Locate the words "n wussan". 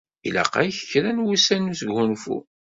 1.13-1.63